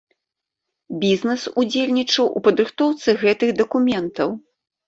[1.03, 4.29] Бізнес удзельнічаў у падрыхтоўцы гэтых дакументаў.